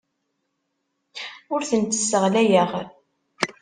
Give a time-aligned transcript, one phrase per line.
[1.53, 2.71] Ur tent-sseɣlayeɣ.